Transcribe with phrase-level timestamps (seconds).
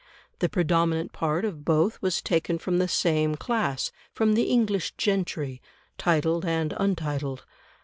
[0.39, 5.61] The predominant part of both was taken from the same class from the English gentry,
[5.99, 7.45] titled and untitled.